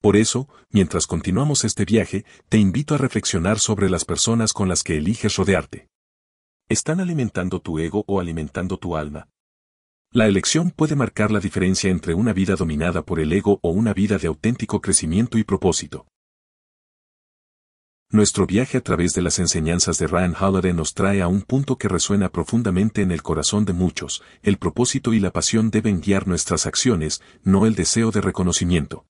Por 0.07 0.17
eso, 0.17 0.49
mientras 0.71 1.09
continuamos 1.09 1.65
este 1.65 1.85
viaje, 1.85 2.25
te 2.49 2.59
invito 2.59 2.95
a 2.95 2.97
reflexionar 2.97 3.59
sobre 3.59 3.91
las 3.91 4.05
personas 4.05 4.53
con 4.53 4.69
las 4.69 4.85
que 4.85 4.99
eliges 4.99 5.35
rodearte. 5.35 5.89
¿Están 6.69 7.01
alimentando 7.01 7.59
tu 7.59 7.81
ego 7.81 8.05
o 8.07 8.21
alimentando 8.21 8.79
tu 8.79 8.97
alma? 8.97 9.29
La 10.13 10.29
elección 10.29 10.71
puede 10.71 10.95
marcar 10.95 11.33
la 11.33 11.41
diferencia 11.41 11.91
entre 11.91 12.15
una 12.15 12.33
vida 12.33 12.55
dominada 12.55 13.03
por 13.03 13.19
el 13.19 13.33
ego 13.33 13.59
o 13.63 13.71
una 13.71 13.93
vida 13.95 14.17
de 14.17 14.29
auténtico 14.29 14.81
crecimiento 14.81 15.39
y 15.39 15.43
propósito. 15.43 16.07
Nuestro 18.09 18.47
viaje 18.47 18.79
a 18.79 18.83
través 18.83 19.13
de 19.13 19.23
las 19.23 19.41
enseñanzas 19.41 19.99
de 19.99 20.07
Ryan 20.07 20.37
Holiday 20.41 20.73
nos 20.73 20.95
trae 20.95 21.21
a 21.21 21.27
un 21.27 21.43
punto 21.43 21.79
que 21.79 21.89
resuena 21.89 22.29
profundamente 22.29 23.03
en 23.03 23.11
el 23.11 23.25
corazón 23.25 23.65
de 23.65 23.73
muchos, 23.73 24.23
el 24.45 24.57
propósito 24.59 25.15
y 25.15 25.19
la 25.19 25.33
pasión 25.33 25.73
deben 25.73 26.01
guiar 26.01 26.29
nuestras 26.29 26.65
acciones, 26.65 27.23
no 27.43 27.67
el 27.67 27.75
deseo 27.75 28.13
de 28.13 28.21
reconocimiento. 28.21 29.05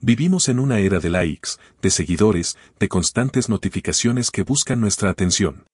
Vivimos 0.00 0.48
en 0.48 0.60
una 0.60 0.78
era 0.78 1.00
de 1.00 1.10
likes, 1.10 1.50
de 1.82 1.90
seguidores, 1.90 2.56
de 2.78 2.88
constantes 2.88 3.48
notificaciones 3.48 4.30
que 4.30 4.44
buscan 4.44 4.80
nuestra 4.80 5.10
atención. 5.10 5.66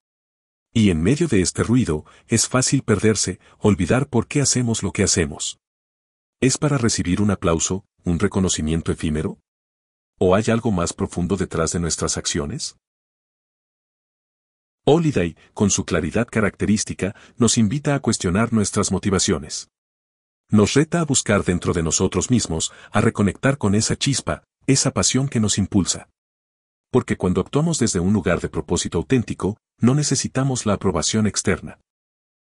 Y 0.73 0.89
en 0.89 1.03
medio 1.03 1.29
de 1.29 1.43
este 1.43 1.63
ruido, 1.63 2.07
es 2.27 2.49
fácil 2.49 2.83
perderse, 2.83 3.39
olvidar 3.59 4.09
por 4.09 4.27
qué 4.27 4.41
hacemos 4.41 4.83
lo 4.83 4.93
que 4.93 5.03
hacemos. 5.03 5.59
¿Es 6.41 6.57
para 6.57 6.79
recibir 6.79 7.21
un 7.21 7.31
aplauso, 7.31 7.85
un 8.03 8.19
reconocimiento 8.19 8.91
efímero? 8.93 9.39
¿O 10.19 10.35
hay 10.35 10.45
algo 10.49 10.73
más 10.73 10.95
profundo 10.95 11.37
detrás 11.37 11.73
de 11.73 11.81
nuestras 11.81 12.17
acciones? 12.17 12.77
Holiday, 14.87 15.37
con 15.53 15.71
su 15.71 15.85
claridad 15.85 16.27
característica, 16.27 17.15
nos 17.37 17.59
invita 17.59 17.95
a 17.95 18.01
cuestionar 18.01 18.53
nuestras 18.55 18.91
motivaciones. 18.91 19.69
Nos 20.55 20.75
reta 20.75 21.01
a 21.01 21.05
buscar 21.05 21.43
dentro 21.43 21.73
de 21.73 21.83
nosotros 21.83 22.31
mismos, 22.31 22.73
a 22.93 23.01
reconectar 23.01 23.59
con 23.59 23.75
esa 23.75 23.97
chispa, 23.97 24.45
esa 24.69 24.93
pasión 24.93 25.29
que 25.29 25.41
nos 25.41 25.59
impulsa. 25.59 26.09
Porque 26.93 27.17
cuando 27.17 27.41
actuamos 27.41 27.81
desde 27.81 27.99
un 27.99 28.13
lugar 28.13 28.41
de 28.41 28.49
propósito 28.49 28.99
auténtico, 28.99 29.57
no 29.81 29.97
necesitamos 29.97 30.65
la 30.65 30.75
aprobación 30.75 31.27
externa. 31.27 31.81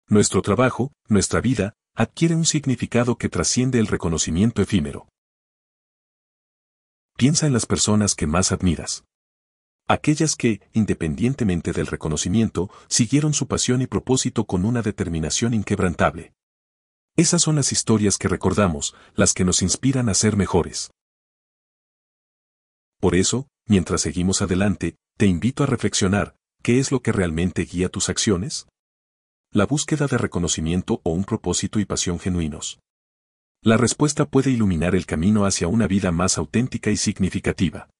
Nuestro 0.08 0.42
trabajo, 0.42 0.90
nuestra 1.06 1.40
vida, 1.40 1.74
adquiere 1.94 2.34
un 2.34 2.44
significado 2.44 3.18
que 3.18 3.28
trasciende 3.28 3.78
el 3.78 3.86
reconocimiento 3.86 4.62
efímero. 4.62 5.06
Piensa 7.16 7.46
en 7.46 7.52
las 7.52 7.66
personas 7.66 8.16
que 8.16 8.26
más 8.26 8.50
admiras. 8.50 9.04
Aquellas 9.86 10.34
que, 10.34 10.60
independientemente 10.72 11.70
del 11.70 11.86
reconocimiento, 11.86 12.68
siguieron 12.88 13.32
su 13.32 13.46
pasión 13.46 13.80
y 13.80 13.86
propósito 13.86 14.44
con 14.44 14.64
una 14.64 14.82
determinación 14.82 15.54
inquebrantable. 15.54 16.32
Esas 17.16 17.42
son 17.42 17.56
las 17.56 17.72
historias 17.72 18.16
que 18.16 18.28
recordamos, 18.28 18.94
las 19.14 19.34
que 19.34 19.44
nos 19.44 19.60
inspiran 19.60 20.08
a 20.08 20.14
ser 20.14 20.36
mejores. 20.36 20.90
Por 23.00 23.14
eso, 23.14 23.48
mientras 23.66 24.00
seguimos 24.00 24.40
adelante, 24.40 24.96
te 25.18 25.26
invito 25.26 25.62
a 25.62 25.66
reflexionar, 25.66 26.36
¿qué 26.62 26.78
es 26.78 26.90
lo 26.90 27.00
que 27.00 27.12
realmente 27.12 27.64
guía 27.64 27.90
tus 27.90 28.08
acciones? 28.08 28.66
La 29.52 29.66
búsqueda 29.66 30.06
de 30.06 30.16
reconocimiento 30.16 31.02
o 31.02 31.10
un 31.10 31.24
propósito 31.24 31.78
y 31.80 31.84
pasión 31.84 32.18
genuinos. 32.18 32.78
La 33.60 33.76
respuesta 33.76 34.24
puede 34.24 34.50
iluminar 34.50 34.94
el 34.94 35.04
camino 35.04 35.44
hacia 35.44 35.68
una 35.68 35.86
vida 35.86 36.12
más 36.12 36.38
auténtica 36.38 36.90
y 36.90 36.96
significativa. 36.96 37.90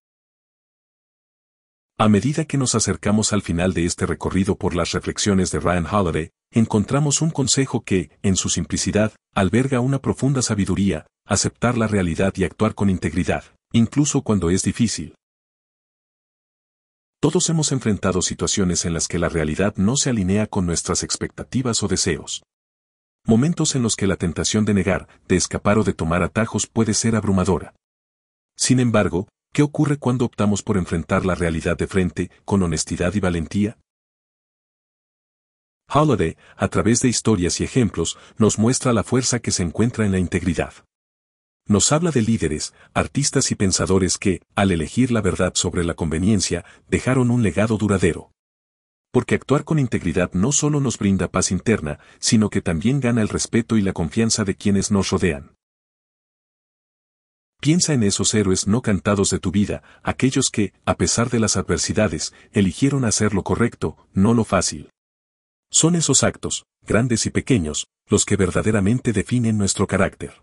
A 2.03 2.09
medida 2.09 2.47
que 2.47 2.59
nos 2.59 2.75
acercamos 2.75 3.33
al 3.33 3.43
final 3.43 3.75
de 3.75 3.85
este 3.85 4.07
recorrido 4.07 4.57
por 4.57 4.75
las 4.75 4.91
reflexiones 4.91 5.53
de 5.53 5.61
Ryan 5.61 5.87
Holiday, 5.87 6.31
encontramos 6.51 7.23
un 7.23 7.31
consejo 7.31 7.85
que, 7.85 8.11
en 8.23 8.35
su 8.35 8.49
simplicidad, 8.49 9.13
alberga 9.37 9.79
una 9.79 10.01
profunda 10.01 10.43
sabiduría, 10.43 11.07
aceptar 11.25 11.79
la 11.79 11.87
realidad 11.87 12.33
y 12.35 12.43
actuar 12.43 12.75
con 12.75 12.91
integridad, 12.91 13.45
incluso 13.71 14.23
cuando 14.23 14.51
es 14.51 14.65
difícil. 14.65 15.15
Todos 17.21 17.49
hemos 17.51 17.71
enfrentado 17.71 18.21
situaciones 18.21 18.85
en 18.85 18.95
las 18.95 19.07
que 19.07 19.21
la 19.21 19.29
realidad 19.29 19.77
no 19.77 19.97
se 19.97 20.11
alinea 20.11 20.49
con 20.49 20.67
nuestras 20.67 21.05
expectativas 21.05 21.85
o 21.85 21.87
deseos. 21.87 22.43
Momentos 23.25 23.77
en 23.77 23.85
los 23.85 23.95
que 23.95 24.09
la 24.09 24.17
tentación 24.17 24.65
de 24.65 24.75
negar, 24.75 25.07
de 25.29 25.37
escapar 25.37 25.79
o 25.79 25.85
de 25.85 25.93
tomar 25.93 26.25
atajos 26.25 26.67
puede 26.67 26.95
ser 26.95 27.15
abrumadora. 27.15 27.77
Sin 28.57 28.81
embargo, 28.81 29.29
¿qué 29.53 29.63
ocurre 29.63 29.99
cuando 29.99 30.25
optamos 30.25 30.63
por 30.63 30.77
enfrentar 30.77 31.25
la 31.25 31.35
realidad 31.35 31.77
de 31.77 31.87
frente, 31.87 32.31
con 32.45 32.63
honestidad 32.63 33.15
y 33.15 33.21
valentía? 33.21 33.79
Holiday, 35.89 36.37
a 36.57 36.69
través 36.69 37.01
de 37.01 37.09
historias 37.09 37.61
y 37.61 37.65
ejemplos, 37.65 38.19
nos 38.39 38.59
muestra 38.59 38.93
la 38.93 39.03
fuerza 39.03 39.41
que 39.41 39.51
se 39.51 39.63
encuentra 39.63 40.07
en 40.07 40.13
la 40.13 40.19
integridad. 40.19 40.73
Nos 41.67 41.93
habla 41.93 42.11
de 42.11 42.23
líderes, 42.23 42.75
artistas 42.95 43.51
y 43.51 43.55
pensadores 43.55 44.19
que, 44.19 44.41
al 44.55 44.73
elegir 44.73 45.13
la 45.13 45.21
verdad 45.21 45.53
sobre 45.55 45.85
la 45.85 45.95
conveniencia, 45.95 46.65
dejaron 46.89 47.31
un 47.31 47.43
legado 47.43 47.77
duradero 47.77 48.33
porque 49.13 49.35
actuar 49.35 49.65
con 49.65 49.79
integridad 49.79 50.33
no 50.33 50.53
solo 50.53 50.81
nos 50.81 50.99
brinda 50.99 51.31
paz 51.31 51.53
interna, 51.53 52.01
sino 52.19 52.49
que 52.49 52.63
también 52.63 52.99
gana 52.99 53.21
el 53.21 53.29
respeto 53.29 53.77
y 53.77 53.83
la 53.83 53.93
confianza 53.93 54.45
de 54.45 54.57
quienes 54.57 54.91
nos 54.91 55.11
rodean. 55.11 55.55
Piensa 57.63 57.93
en 57.95 58.03
esos 58.03 58.35
héroes 58.35 58.67
no 58.67 58.83
cantados 58.83 59.31
de 59.31 59.39
tu 59.39 59.53
vida, 59.53 59.85
aquellos 60.03 60.51
que, 60.51 60.73
a 60.85 60.97
pesar 60.97 61.31
de 61.31 61.39
las 61.39 61.57
adversidades, 61.57 62.35
eligieron 62.51 63.05
hacer 63.05 63.35
lo 63.35 63.45
correcto, 63.45 63.97
no 64.13 64.35
lo 64.35 64.43
fácil. 64.43 64.91
Son 65.71 65.95
esos 65.95 66.25
actos, 66.25 66.65
grandes 66.85 67.25
y 67.25 67.31
pequeños, 67.31 67.87
los 68.09 68.25
que 68.25 68.35
verdaderamente 68.35 69.13
definen 69.13 69.59
nuestro 69.59 69.87
carácter. 69.87 70.43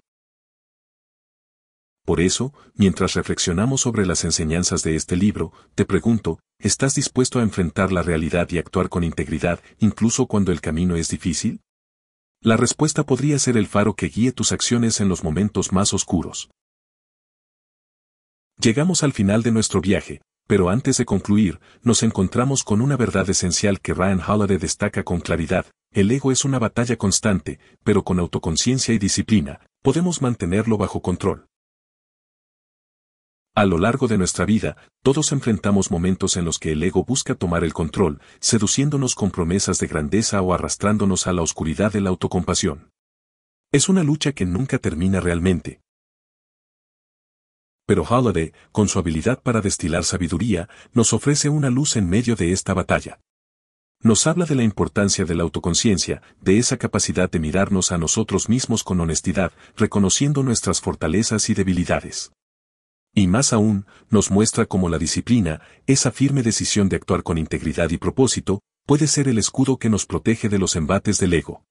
Por 2.05 2.21
eso, 2.21 2.53
mientras 2.75 3.15
reflexionamos 3.15 3.81
sobre 3.81 4.05
las 4.05 4.23
enseñanzas 4.23 4.81
de 4.83 4.95
este 4.95 5.17
libro, 5.17 5.51
te 5.75 5.83
pregunto, 5.83 6.39
¿estás 6.57 6.95
dispuesto 6.95 7.39
a 7.39 7.43
enfrentar 7.43 7.91
la 7.91 8.01
realidad 8.01 8.47
y 8.51 8.59
actuar 8.59 8.87
con 8.87 9.03
integridad, 9.03 9.59
incluso 9.79 10.25
cuando 10.25 10.53
el 10.53 10.61
camino 10.61 10.95
es 10.95 11.09
difícil? 11.09 11.59
La 12.41 12.55
respuesta 12.55 13.03
podría 13.03 13.37
ser 13.39 13.57
el 13.57 13.67
faro 13.67 13.93
que 13.93 14.07
guíe 14.07 14.31
tus 14.31 14.53
acciones 14.53 15.01
en 15.01 15.09
los 15.09 15.25
momentos 15.25 15.73
más 15.73 15.93
oscuros. 15.93 16.49
Llegamos 18.61 19.03
al 19.03 19.13
final 19.13 19.41
de 19.41 19.53
nuestro 19.53 19.79
viaje, 19.79 20.21
pero 20.45 20.69
antes 20.69 20.97
de 20.97 21.05
concluir, 21.05 21.61
nos 21.81 22.03
encontramos 22.03 22.65
con 22.65 22.81
una 22.81 22.97
verdad 22.97 23.29
esencial 23.29 23.79
que 23.79 23.93
Ryan 23.93 24.19
Holiday 24.19 24.57
destaca 24.57 25.03
con 25.03 25.21
claridad, 25.21 25.65
el 25.93 26.11
ego 26.11 26.29
es 26.33 26.43
una 26.43 26.59
batalla 26.59 26.97
constante, 26.97 27.57
pero 27.85 28.03
con 28.03 28.19
autoconciencia 28.19 28.93
y 28.93 28.99
disciplina, 28.99 29.61
podemos 29.81 30.21
mantenerlo 30.21 30.77
bajo 30.77 31.01
control. 31.01 31.47
A 33.55 33.65
lo 33.65 33.77
largo 33.77 34.09
de 34.09 34.17
nuestra 34.17 34.43
vida, 34.43 34.75
todos 35.03 35.31
enfrentamos 35.31 35.89
momentos 35.89 36.35
en 36.35 36.43
los 36.43 36.59
que 36.59 36.73
el 36.73 36.83
ego 36.83 37.05
busca 37.05 37.35
tomar 37.35 37.63
el 37.63 37.71
control, 37.71 38.19
seduciéndonos 38.41 39.15
con 39.15 39.31
promesas 39.31 39.79
de 39.79 39.87
grandeza 39.87 40.41
o 40.41 40.53
arrastrándonos 40.53 41.27
a 41.27 41.33
la 41.33 41.43
oscuridad 41.43 41.93
de 41.93 42.01
la 42.01 42.09
autocompasión. 42.09 42.91
Es 43.71 43.87
una 43.87 44.03
lucha 44.03 44.33
que 44.33 44.45
nunca 44.45 44.79
termina 44.79 45.21
realmente. 45.21 45.79
Pero 47.89 48.03
Holiday, 48.03 48.53
con 48.71 48.87
su 48.87 48.99
habilidad 48.99 49.41
para 49.41 49.61
destilar 49.61 50.03
sabiduría, 50.03 50.69
nos 50.93 51.11
ofrece 51.11 51.49
una 51.49 51.71
luz 51.71 51.95
en 51.95 52.07
medio 52.07 52.35
de 52.35 52.51
esta 52.51 52.75
batalla. 52.75 53.19
Nos 54.03 54.27
habla 54.27 54.45
de 54.45 54.53
la 54.53 54.61
importancia 54.61 55.25
de 55.25 55.33
la 55.33 55.41
autoconciencia, 55.41 56.21
de 56.39 56.59
esa 56.59 56.77
capacidad 56.77 57.31
de 57.31 57.39
mirarnos 57.39 57.91
a 57.91 57.97
nosotros 57.97 58.47
mismos 58.47 58.83
con 58.83 58.99
honestidad, 58.99 59.53
reconociendo 59.75 60.43
nuestras 60.43 60.81
fortalezas 60.81 61.49
y 61.49 61.55
debilidades. 61.55 62.31
Y 63.15 63.25
más 63.25 63.53
aún, 63.53 63.87
nos 64.11 64.29
muestra 64.29 64.67
cómo 64.67 64.87
la 64.87 64.99
disciplina, 64.99 65.59
esa 65.87 66.11
firme 66.11 66.43
decisión 66.43 66.89
de 66.89 66.97
actuar 66.97 67.23
con 67.23 67.39
integridad 67.39 67.89
y 67.89 67.97
propósito, 67.97 68.61
puede 68.85 69.07
ser 69.07 69.27
el 69.27 69.39
escudo 69.39 69.77
que 69.77 69.89
nos 69.89 70.05
protege 70.05 70.47
de 70.47 70.59
los 70.59 70.75
embates 70.75 71.17
del 71.17 71.33
ego. 71.33 71.63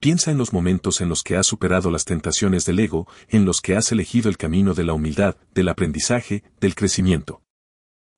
Piensa 0.00 0.30
en 0.30 0.38
los 0.38 0.52
momentos 0.52 1.00
en 1.00 1.08
los 1.08 1.24
que 1.24 1.36
has 1.36 1.46
superado 1.46 1.90
las 1.90 2.04
tentaciones 2.04 2.64
del 2.64 2.78
ego, 2.78 3.08
en 3.28 3.44
los 3.44 3.60
que 3.60 3.74
has 3.74 3.90
elegido 3.90 4.28
el 4.28 4.36
camino 4.36 4.72
de 4.72 4.84
la 4.84 4.92
humildad, 4.92 5.36
del 5.54 5.68
aprendizaje, 5.68 6.44
del 6.60 6.76
crecimiento. 6.76 7.42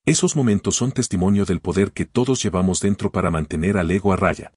Esos 0.04 0.36
momentos 0.36 0.76
son 0.76 0.92
testimonio 0.92 1.46
del 1.46 1.60
poder 1.60 1.92
que 1.92 2.04
todos 2.04 2.42
llevamos 2.42 2.80
dentro 2.80 3.10
para 3.10 3.30
mantener 3.30 3.78
al 3.78 3.90
ego 3.90 4.12
a 4.12 4.16
raya. 4.16 4.52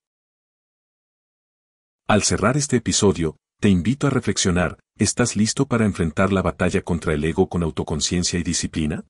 Al 2.08 2.24
cerrar 2.24 2.58
este 2.58 2.76
episodio, 2.78 3.38
te 3.62 3.70
invito 3.70 4.08
a 4.08 4.10
reflexionar, 4.10 4.78
¿estás 4.98 5.38
listo 5.38 5.66
para 5.66 5.86
enfrentar 5.86 6.34
la 6.34 6.42
batalla 6.42 6.82
contra 6.82 7.14
el 7.14 7.24
ego 7.24 7.48
con 7.48 7.64
autoconciencia 7.64 8.38
y 8.38 8.44
disciplina? 8.44 9.06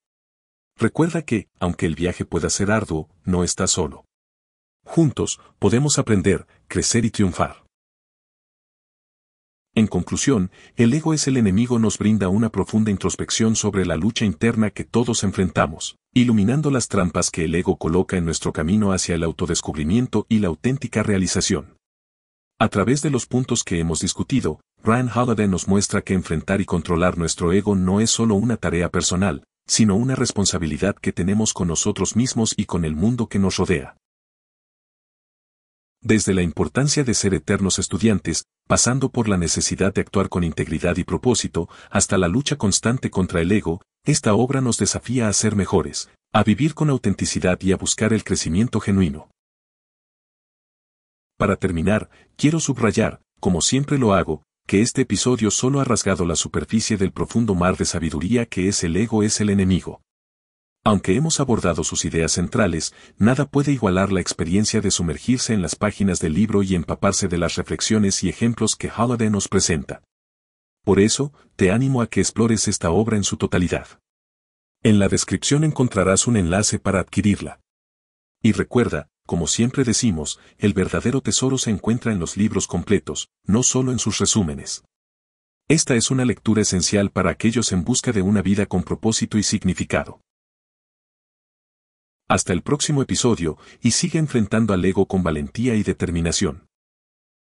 Recuerda 0.78 1.24
que, 1.24 1.48
aunque 1.60 1.88
el 1.88 1.96
viaje 1.96 2.26
pueda 2.26 2.52
ser 2.52 2.70
arduo, 2.70 3.10
no 3.24 3.44
estás 3.44 3.72
solo. 3.72 4.06
Juntos, 4.86 5.40
podemos 5.58 5.98
aprender, 5.98 6.46
crecer 6.68 7.06
y 7.06 7.10
triunfar. 7.10 7.63
En 9.76 9.88
conclusión, 9.88 10.52
el 10.76 10.94
ego 10.94 11.16
es 11.16 11.28
el 11.28 11.36
enemigo 11.36 11.80
nos 11.80 11.98
brinda 11.98 12.30
una 12.30 12.50
profunda 12.50 12.92
introspección 12.92 13.56
sobre 13.56 13.88
la 13.88 13.96
lucha 13.96 14.24
interna 14.24 14.70
que 14.70 14.84
todos 14.84 15.24
enfrentamos, 15.24 15.98
iluminando 16.14 16.70
las 16.70 16.88
trampas 16.88 17.32
que 17.32 17.46
el 17.46 17.56
ego 17.56 17.78
coloca 17.78 18.16
en 18.16 18.26
nuestro 18.26 18.54
camino 18.54 18.92
hacia 18.92 19.16
el 19.16 19.24
autodescubrimiento 19.24 20.28
y 20.30 20.40
la 20.40 20.50
auténtica 20.50 21.02
realización. 21.02 21.78
A 22.60 22.70
través 22.70 23.02
de 23.02 23.10
los 23.10 23.26
puntos 23.26 23.64
que 23.64 23.80
hemos 23.80 24.00
discutido, 24.00 24.60
Ryan 24.84 25.10
Holiday 25.10 25.48
nos 25.48 25.68
muestra 25.68 26.04
que 26.04 26.14
enfrentar 26.14 26.62
y 26.62 26.66
controlar 26.66 27.18
nuestro 27.18 27.52
ego 27.52 27.76
no 27.76 28.00
es 28.00 28.12
solo 28.12 28.36
una 28.36 28.58
tarea 28.58 28.90
personal, 28.90 29.44
sino 29.66 29.96
una 29.96 30.14
responsabilidad 30.14 30.96
que 30.96 31.14
tenemos 31.14 31.52
con 31.52 31.70
nosotros 31.70 32.16
mismos 32.16 32.54
y 32.56 32.66
con 32.66 32.86
el 32.86 32.96
mundo 32.96 33.26
que 33.28 33.40
nos 33.40 33.58
rodea. 33.58 33.98
Desde 36.04 36.34
la 36.34 36.42
importancia 36.42 37.06
de 37.06 37.14
ser 37.14 37.34
eternos 37.34 37.80
estudiantes, 37.80 38.44
pasando 38.68 39.08
por 39.08 39.30
la 39.30 39.38
necesidad 39.38 39.94
de 39.94 40.02
actuar 40.02 40.28
con 40.28 40.44
integridad 40.44 40.98
y 40.98 41.06
propósito, 41.06 41.70
hasta 41.90 42.18
la 42.18 42.28
lucha 42.28 42.58
constante 42.58 43.10
contra 43.10 43.40
el 43.40 43.50
ego, 43.54 43.82
esta 44.04 44.34
obra 44.34 44.60
nos 44.60 44.78
desafía 44.78 45.30
a 45.30 45.34
ser 45.34 45.56
mejores, 45.56 46.10
a 46.34 46.44
vivir 46.44 46.74
con 46.74 46.90
autenticidad 46.90 47.58
y 47.62 47.72
a 47.72 47.78
buscar 47.78 48.12
el 48.12 48.26
crecimiento 48.26 48.82
genuino. 48.82 49.30
Para 51.38 51.56
terminar, 51.56 52.10
quiero 52.36 52.60
subrayar, 52.60 53.22
como 53.40 53.62
siempre 53.62 53.98
lo 53.98 54.14
hago, 54.14 54.44
que 54.68 54.82
este 54.82 55.04
episodio 55.04 55.52
solo 55.52 55.80
ha 55.80 55.86
rasgado 55.86 56.26
la 56.26 56.36
superficie 56.36 56.98
del 56.98 57.14
profundo 57.14 57.56
mar 57.56 57.78
de 57.78 57.86
sabiduría 57.86 58.46
que 58.46 58.68
es 58.68 58.84
el 58.84 58.98
ego 58.98 59.24
es 59.24 59.40
el 59.40 59.50
enemigo. 59.50 60.02
Aunque 60.86 61.16
hemos 61.16 61.40
abordado 61.40 61.86
sus 61.86 62.04
ideas 62.04 62.34
centrales, 62.34 62.94
nada 63.18 63.46
puede 63.46 63.72
igualar 63.72 64.12
la 64.12 64.20
experiencia 64.20 64.82
de 64.82 64.92
sumergirse 64.92 65.54
en 65.54 65.62
las 65.62 65.76
páginas 65.78 66.20
del 66.20 66.34
libro 66.34 66.62
y 66.62 66.76
empaparse 66.76 67.30
de 67.30 67.38
las 67.38 67.56
reflexiones 67.56 68.22
y 68.24 68.30
ejemplos 68.30 68.76
que 68.76 68.92
Holiday 68.96 69.30
nos 69.30 69.48
presenta. 69.48 70.04
Por 70.84 71.00
eso, 71.00 71.32
te 71.56 71.72
animo 71.72 72.02
a 72.02 72.08
que 72.08 72.20
explores 72.20 72.68
esta 72.68 72.92
obra 72.92 73.16
en 73.16 73.24
su 73.24 73.38
totalidad. 73.38 73.88
En 74.84 75.00
la 75.00 75.08
descripción 75.08 75.64
encontrarás 75.64 76.28
un 76.28 76.36
enlace 76.36 76.80
para 76.80 77.00
adquirirla. 77.00 77.62
Y 78.42 78.52
recuerda, 78.52 79.08
como 79.26 79.48
siempre 79.48 79.86
decimos, 79.86 80.42
el 80.58 80.74
verdadero 80.74 81.22
tesoro 81.22 81.58
se 81.58 81.70
encuentra 81.70 82.12
en 82.12 82.20
los 82.20 82.36
libros 82.36 82.68
completos, 82.68 83.30
no 83.46 83.64
solo 83.64 83.94
en 83.94 84.00
sus 84.00 84.18
resúmenes. 84.18 84.84
Esta 85.70 85.96
es 85.96 86.12
una 86.12 86.26
lectura 86.26 86.62
esencial 86.62 87.10
para 87.10 87.32
aquellos 87.32 87.72
en 87.72 87.86
busca 87.86 88.12
de 88.12 88.22
una 88.22 88.42
vida 88.42 88.66
con 88.66 88.84
propósito 88.84 89.38
y 89.38 89.44
significado. 89.44 90.20
Hasta 92.30 92.54
el 92.54 92.62
próximo 92.62 93.02
episodio, 93.02 93.58
y 93.82 93.92
sigue 93.92 94.18
enfrentando 94.18 94.74
al 94.74 94.84
ego 94.86 95.08
con 95.08 95.24
valentía 95.24 95.76
y 95.76 95.84
determinación. 95.84 96.68